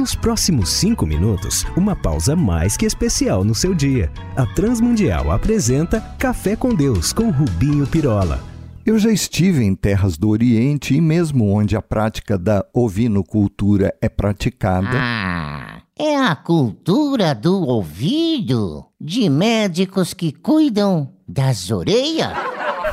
Nos 0.00 0.14
próximos 0.14 0.70
cinco 0.70 1.04
minutos, 1.04 1.66
uma 1.76 1.94
pausa 1.94 2.34
mais 2.34 2.74
que 2.74 2.86
especial 2.86 3.44
no 3.44 3.54
seu 3.54 3.74
dia. 3.74 4.10
A 4.34 4.46
Transmundial 4.46 5.30
apresenta 5.30 6.00
Café 6.18 6.56
com 6.56 6.74
Deus 6.74 7.12
com 7.12 7.28
Rubinho 7.28 7.86
Pirola. 7.86 8.42
Eu 8.86 8.98
já 8.98 9.10
estive 9.10 9.62
em 9.62 9.74
terras 9.74 10.16
do 10.16 10.30
Oriente 10.30 10.94
e 10.94 11.02
mesmo 11.02 11.54
onde 11.54 11.76
a 11.76 11.82
prática 11.82 12.38
da 12.38 12.64
ovinocultura 12.72 13.94
é 14.00 14.08
praticada. 14.08 14.88
Ah, 14.94 15.82
é 15.98 16.16
a 16.16 16.34
cultura 16.34 17.34
do 17.34 17.60
ouvido 17.60 18.86
de 18.98 19.28
médicos 19.28 20.14
que 20.14 20.32
cuidam 20.32 21.12
das 21.28 21.70
orelhas. 21.70 22.32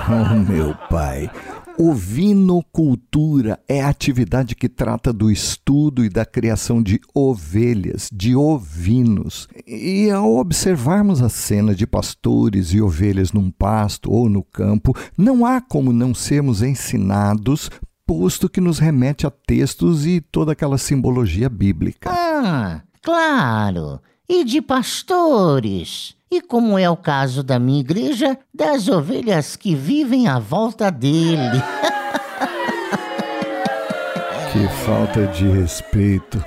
Oh, 0.10 0.52
meu 0.52 0.76
pai. 0.90 1.32
Ovinocultura 1.80 3.60
é 3.68 3.84
a 3.84 3.90
atividade 3.90 4.56
que 4.56 4.68
trata 4.68 5.14
do 5.14 5.30
estudo 5.30 6.04
e 6.04 6.10
da 6.10 6.26
criação 6.26 6.82
de 6.82 7.00
ovelhas, 7.14 8.10
de 8.12 8.36
ovinos. 8.36 9.48
E 9.68 10.10
ao 10.10 10.38
observarmos 10.38 11.22
a 11.22 11.30
cena 11.30 11.76
de 11.76 11.86
pastores 11.86 12.74
e 12.74 12.82
ovelhas 12.82 13.32
num 13.32 13.52
pasto 13.52 14.12
ou 14.12 14.28
no 14.28 14.44
campo, 14.44 14.96
não 15.16 15.46
há 15.46 15.62
como 15.62 15.94
não 15.94 16.16
sermos 16.16 16.64
ensinados, 16.64 17.70
posto 18.08 18.50
que 18.50 18.60
nos 18.60 18.80
remete 18.80 19.28
a 19.28 19.30
textos 19.30 20.06
e 20.08 20.20
toda 20.20 20.54
aquela 20.54 20.80
simbologia 20.80 21.48
bíblica. 21.48 22.10
Ah, 22.12 22.82
claro. 23.04 24.02
E 24.30 24.44
de 24.44 24.62
pastores 24.62 26.18
e 26.30 26.42
como 26.42 26.78
é 26.78 26.90
o 26.90 26.98
caso 26.98 27.42
da 27.42 27.58
minha 27.58 27.80
igreja, 27.80 28.38
das 28.54 28.90
ovelhas 28.90 29.56
que 29.56 29.74
vivem 29.74 30.28
à 30.28 30.38
volta 30.38 30.92
dele. 30.92 31.62
que 34.52 34.68
falta 34.86 35.28
de 35.28 35.48
respeito. 35.48 36.44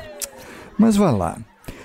Mas 0.78 0.96
vá 0.96 1.10
lá. 1.10 1.38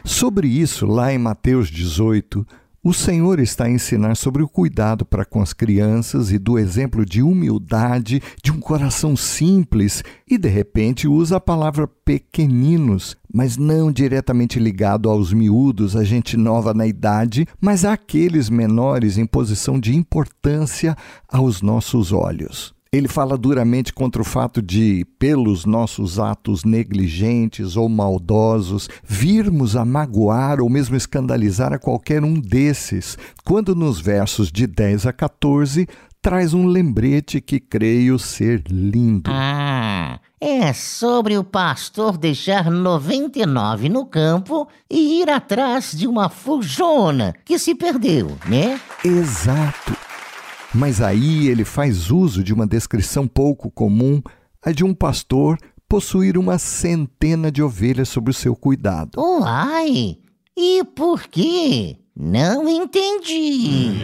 Sobre 0.04 0.48
isso, 0.48 0.86
lá 0.86 1.14
em 1.14 1.18
Mateus 1.18 1.70
18, 1.70 2.46
o 2.86 2.94
Senhor 2.94 3.40
está 3.40 3.64
a 3.64 3.70
ensinar 3.72 4.16
sobre 4.16 4.44
o 4.44 4.48
cuidado 4.48 5.04
para 5.04 5.26
com 5.26 5.42
as 5.42 5.54
crianças 5.54 6.32
e 6.32 6.38
do 6.38 6.60
exemplo 6.60 7.04
de 7.04 7.24
humildade, 7.24 8.22
de 8.44 8.52
um 8.52 8.60
coração 8.60 9.18
simples, 9.18 10.04
e 10.30 10.38
de 10.38 10.48
repente 10.48 11.08
usa 11.08 11.38
a 11.38 11.40
palavra 11.40 11.88
pequeninos, 11.88 13.18
mas 13.34 13.58
não 13.58 13.92
diretamente 13.92 14.60
ligado 14.60 15.10
aos 15.10 15.34
miúdos, 15.34 15.96
a 15.96 16.04
gente 16.04 16.38
nova 16.38 16.76
na 16.76 16.86
idade, 16.86 17.48
mas 17.60 17.84
àqueles 17.84 18.52
menores 18.52 19.18
em 19.18 19.26
posição 19.26 19.80
de 19.80 19.96
importância 19.96 20.96
aos 21.28 21.64
nossos 21.64 22.12
olhos. 22.12 22.75
Ele 22.96 23.10
fala 23.10 23.38
duramente 23.38 23.92
contra 23.92 24.22
o 24.22 24.26
fato 24.26 24.62
de, 24.62 25.06
pelos 25.20 25.66
nossos 25.66 26.18
atos 26.18 26.64
negligentes 26.64 27.76
ou 27.76 27.90
maldosos, 27.90 28.88
virmos 29.04 29.76
a 29.76 29.84
magoar 29.84 30.62
ou 30.62 30.70
mesmo 30.70 30.96
escandalizar 30.96 31.74
a 31.74 31.78
qualquer 31.78 32.24
um 32.24 32.40
desses, 32.40 33.18
quando 33.44 33.76
nos 33.76 34.00
versos 34.00 34.50
de 34.50 34.66
10 34.66 35.08
a 35.08 35.12
14 35.12 35.86
traz 36.22 36.54
um 36.54 36.68
lembrete 36.68 37.42
que 37.42 37.60
creio 37.60 38.18
ser 38.18 38.64
lindo. 38.70 39.30
Ah, 39.30 40.18
é 40.40 40.72
sobre 40.72 41.38
o 41.38 41.44
pastor 41.44 42.18
deixar 42.18 42.72
99 42.72 43.90
no 43.90 44.06
campo 44.06 44.70
e 44.90 45.22
ir 45.22 45.30
atrás 45.30 45.92
de 45.92 46.08
uma 46.08 46.30
fujona 46.30 47.36
que 47.44 47.60
se 47.60 47.76
perdeu, 47.76 48.38
né? 48.48 48.80
Exato. 49.04 50.05
Mas 50.76 51.00
aí 51.00 51.48
ele 51.48 51.64
faz 51.64 52.12
uso 52.12 52.44
de 52.44 52.54
uma 52.54 52.68
descrição 52.68 53.26
pouco 53.28 53.72
comum, 53.72 54.22
a 54.62 54.74
de 54.74 54.84
um 54.84 54.94
pastor 54.94 55.58
possuir 55.88 56.38
uma 56.38 56.58
centena 56.58 57.50
de 57.50 57.64
ovelhas 57.64 58.10
sob 58.10 58.30
o 58.30 58.34
seu 58.34 58.56
cuidado. 58.58 59.18
Uai! 59.18 60.18
E 60.58 60.84
por 60.94 61.24
quê? 61.28 61.98
Não 62.14 62.68
entendi. 62.68 64.00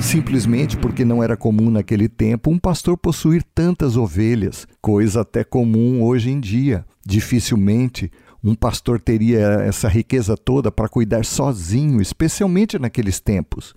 Simplesmente 0.00 0.76
porque 0.76 1.04
não 1.04 1.22
era 1.22 1.36
comum 1.36 1.68
naquele 1.68 2.08
tempo 2.08 2.50
um 2.50 2.58
pastor 2.58 2.96
possuir 2.96 3.42
tantas 3.54 3.96
ovelhas, 3.96 4.68
coisa 4.80 5.22
até 5.22 5.42
comum 5.42 6.02
hoje 6.02 6.30
em 6.30 6.38
dia. 6.38 6.84
Dificilmente 7.04 8.10
um 8.42 8.54
pastor 8.54 9.00
teria 9.00 9.40
essa 9.64 9.88
riqueza 9.88 10.36
toda 10.36 10.70
para 10.70 10.88
cuidar 10.88 11.24
sozinho, 11.24 12.00
especialmente 12.00 12.78
naqueles 12.78 13.18
tempos. 13.18 13.74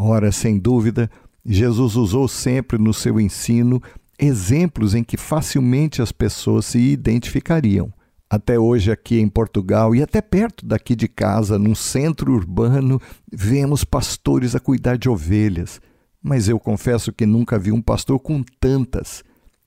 Ora, 0.00 0.30
sem 0.30 0.56
dúvida, 0.60 1.10
Jesus 1.44 1.96
usou 1.96 2.28
sempre 2.28 2.78
no 2.78 2.94
seu 2.94 3.20
ensino 3.20 3.82
exemplos 4.16 4.94
em 4.94 5.02
que 5.02 5.16
facilmente 5.16 6.00
as 6.00 6.12
pessoas 6.12 6.66
se 6.66 6.78
identificariam. 6.78 7.92
Até 8.30 8.56
hoje, 8.56 8.92
aqui 8.92 9.18
em 9.18 9.28
Portugal 9.28 9.96
e 9.96 10.02
até 10.02 10.20
perto 10.20 10.64
daqui 10.64 10.94
de 10.94 11.08
casa, 11.08 11.58
num 11.58 11.74
centro 11.74 12.32
urbano, 12.32 13.00
vemos 13.32 13.82
pastores 13.82 14.54
a 14.54 14.60
cuidar 14.60 14.96
de 14.96 15.08
ovelhas. 15.08 15.80
Mas 16.22 16.48
eu 16.48 16.60
confesso 16.60 17.12
que 17.12 17.26
nunca 17.26 17.58
vi 17.58 17.72
um 17.72 17.82
pastor 17.82 18.20
com 18.20 18.44
tantas, 18.60 19.24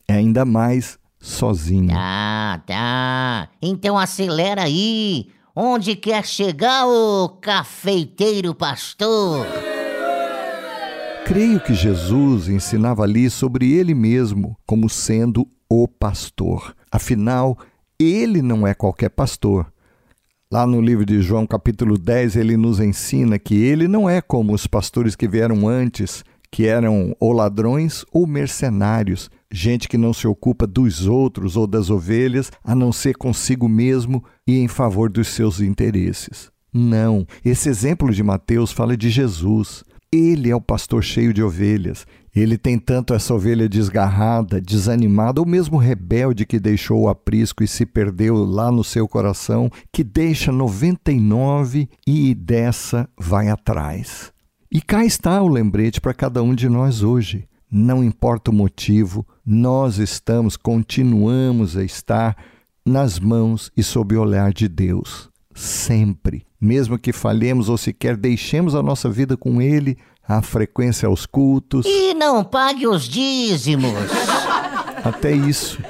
ainda 0.07 0.45
mais 0.45 0.97
sozinho. 1.19 1.91
Ah, 1.93 2.61
tá. 2.65 3.49
Então 3.61 3.97
acelera 3.97 4.63
aí. 4.63 5.27
Onde 5.53 5.97
quer 5.97 6.25
chegar 6.25 6.87
o 6.87 7.27
cafeiteiro 7.41 8.55
pastor? 8.55 9.70
Creio 11.25 11.59
que 11.61 11.73
Jesus 11.73 12.49
ensinava 12.49 13.03
ali 13.03 13.29
sobre 13.29 13.71
ele 13.71 13.93
mesmo 13.93 14.57
como 14.65 14.89
sendo 14.89 15.47
o 15.69 15.87
pastor. 15.87 16.75
Afinal, 16.91 17.57
ele 17.97 18.41
não 18.41 18.67
é 18.67 18.73
qualquer 18.73 19.09
pastor. 19.09 19.71
Lá 20.51 20.67
no 20.67 20.81
livro 20.81 21.05
de 21.05 21.21
João, 21.21 21.47
capítulo 21.47 21.97
10, 21.97 22.35
ele 22.35 22.57
nos 22.57 22.81
ensina 22.81 23.39
que 23.39 23.55
ele 23.55 23.87
não 23.87 24.09
é 24.09 24.21
como 24.21 24.53
os 24.53 24.67
pastores 24.67 25.15
que 25.15 25.27
vieram 25.27 25.65
antes, 25.67 26.25
que 26.51 26.65
eram 26.65 27.15
ou 27.17 27.31
ladrões 27.31 28.03
ou 28.11 28.27
mercenários, 28.27 29.29
gente 29.49 29.87
que 29.87 29.97
não 29.97 30.13
se 30.13 30.27
ocupa 30.27 30.67
dos 30.67 31.07
outros 31.07 31.55
ou 31.55 31.65
das 31.65 31.89
ovelhas, 31.89 32.51
a 32.61 32.75
não 32.75 32.91
ser 32.91 33.15
consigo 33.15 33.69
mesmo 33.69 34.21
e 34.45 34.59
em 34.59 34.67
favor 34.67 35.09
dos 35.09 35.29
seus 35.29 35.61
interesses. 35.61 36.51
Não, 36.73 37.25
esse 37.43 37.69
exemplo 37.69 38.11
de 38.11 38.21
Mateus 38.21 38.71
fala 38.71 38.97
de 38.97 39.09
Jesus. 39.09 39.83
Ele 40.13 40.49
é 40.49 40.55
o 40.55 40.59
pastor 40.59 41.03
cheio 41.03 41.33
de 41.33 41.41
ovelhas. 41.41 42.05
Ele 42.35 42.57
tem 42.57 42.77
tanto 42.77 43.13
essa 43.13 43.33
ovelha 43.33 43.67
desgarrada, 43.67 44.59
desanimada 44.59 45.39
ou 45.39 45.47
mesmo 45.47 45.77
rebelde 45.77 46.45
que 46.45 46.59
deixou 46.59 47.01
o 47.01 47.09
aprisco 47.09 47.63
e 47.63 47.67
se 47.67 47.85
perdeu 47.85 48.35
lá 48.43 48.71
no 48.71 48.83
seu 48.83 49.07
coração, 49.07 49.69
que 49.91 50.03
deixa 50.03 50.51
99 50.51 51.89
e 52.05 52.35
dessa 52.35 53.09
vai 53.17 53.49
atrás. 53.49 54.31
E 54.71 54.81
cá 54.81 55.05
está 55.05 55.41
o 55.41 55.47
lembrete 55.47 55.99
para 55.99 56.13
cada 56.13 56.41
um 56.41 56.55
de 56.55 56.69
nós 56.69 57.03
hoje. 57.03 57.47
Não 57.69 58.03
importa 58.03 58.51
o 58.51 58.53
motivo, 58.53 59.25
nós 59.45 59.97
estamos, 59.97 60.57
continuamos 60.57 61.77
a 61.77 61.83
estar 61.83 62.35
nas 62.85 63.17
mãos 63.19 63.71
e 63.77 63.83
sob 63.83 64.15
o 64.15 64.21
olhar 64.21 64.51
de 64.51 64.67
Deus 64.67 65.31
sempre. 65.53 66.45
Mesmo 66.61 66.99
que 66.99 67.11
falhemos 67.11 67.69
ou 67.69 67.77
sequer 67.77 68.15
deixemos 68.15 68.75
a 68.75 68.83
nossa 68.83 69.09
vida 69.09 69.35
com 69.35 69.59
Ele, 69.59 69.97
a 70.27 70.41
frequência 70.43 71.07
aos 71.07 71.25
cultos. 71.25 71.85
E 71.87 72.13
não 72.13 72.43
pague 72.43 72.85
os 72.85 73.03
dízimos. 73.03 73.91
Até 75.03 75.31
isso. 75.31 75.81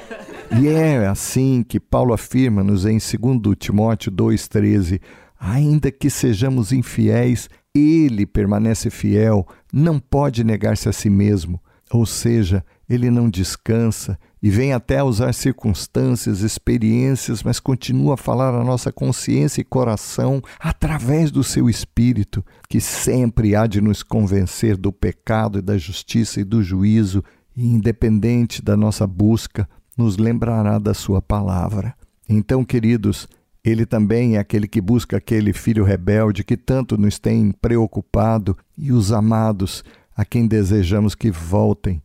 E 0.58 0.68
é 0.68 1.06
assim 1.06 1.62
que 1.62 1.78
Paulo 1.78 2.14
afirma-nos 2.14 2.86
em 2.86 2.98
2 2.98 3.56
Timóteo 3.58 4.10
2,13: 4.10 5.00
ainda 5.38 5.90
que 5.90 6.08
sejamos 6.08 6.72
infiéis, 6.72 7.50
ele 7.74 8.26
permanece 8.26 8.90
fiel, 8.90 9.46
não 9.72 9.98
pode 9.98 10.44
negar-se 10.44 10.88
a 10.88 10.92
si 10.92 11.08
mesmo. 11.08 11.60
Ou 11.92 12.06
seja, 12.06 12.64
ele 12.88 13.10
não 13.10 13.28
descansa 13.28 14.18
e 14.42 14.48
vem 14.48 14.72
até 14.72 14.98
a 14.98 15.04
usar 15.04 15.34
circunstâncias, 15.34 16.40
experiências, 16.40 17.42
mas 17.42 17.60
continua 17.60 18.14
a 18.14 18.16
falar 18.16 18.54
a 18.54 18.64
nossa 18.64 18.90
consciência 18.90 19.60
e 19.60 19.64
coração 19.64 20.42
através 20.58 21.30
do 21.30 21.44
seu 21.44 21.68
espírito, 21.68 22.42
que 22.68 22.80
sempre 22.80 23.54
há 23.54 23.66
de 23.66 23.80
nos 23.80 24.02
convencer 24.02 24.76
do 24.76 24.90
pecado 24.90 25.58
e 25.58 25.62
da 25.62 25.76
justiça 25.76 26.40
e 26.40 26.44
do 26.44 26.62
juízo, 26.62 27.22
e 27.54 27.66
independente 27.66 28.62
da 28.62 28.74
nossa 28.76 29.06
busca, 29.06 29.68
nos 29.96 30.16
lembrará 30.16 30.78
da 30.78 30.94
sua 30.94 31.20
palavra. 31.20 31.94
Então, 32.26 32.64
queridos, 32.64 33.28
ele 33.62 33.84
também 33.84 34.36
é 34.36 34.38
aquele 34.38 34.66
que 34.66 34.80
busca 34.80 35.18
aquele 35.18 35.52
filho 35.52 35.84
rebelde 35.84 36.42
que 36.42 36.56
tanto 36.56 36.96
nos 36.96 37.18
tem 37.18 37.52
preocupado 37.52 38.56
e 38.76 38.90
os 38.90 39.12
amados 39.12 39.84
a 40.16 40.24
quem 40.24 40.46
desejamos 40.46 41.14
que 41.14 41.30
voltem. 41.30 42.02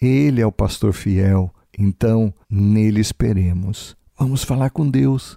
Ele 0.00 0.40
é 0.40 0.46
o 0.46 0.52
pastor 0.52 0.92
fiel, 0.92 1.50
então 1.78 2.32
nele 2.50 3.00
esperemos. 3.00 3.96
Vamos 4.18 4.44
falar 4.44 4.70
com 4.70 4.88
Deus. 4.88 5.34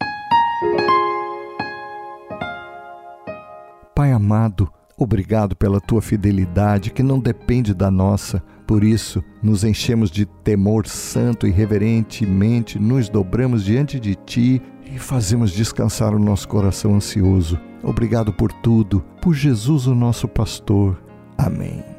Pai 3.96 4.12
amado, 4.14 4.72
obrigado 4.98 5.56
pela 5.56 5.82
tua 5.82 6.02
fidelidade 6.02 6.92
que 6.92 7.04
não 7.04 7.20
depende 7.20 7.74
da 7.74 7.92
nossa. 7.92 8.42
Por 8.66 8.84
isso, 8.84 9.24
nos 9.42 9.64
enchemos 9.64 10.12
de 10.12 10.26
temor 10.26 10.88
santo 10.88 11.48
e 11.48 11.52
reverentemente 11.52 12.80
nos 12.80 13.10
dobramos 13.10 13.66
diante 13.66 14.00
de 14.00 14.16
ti 14.16 14.62
e 14.86 14.98
fazemos 14.98 15.52
descansar 15.52 16.14
o 16.14 16.20
nosso 16.20 16.48
coração 16.48 16.96
ansioso. 16.96 17.60
Obrigado 17.84 18.32
por 18.34 18.52
tudo, 18.52 19.04
por 19.22 19.34
Jesus, 19.34 19.88
o 19.88 19.96
nosso 19.96 20.28
pastor. 20.28 21.02
Amém. 21.38 21.99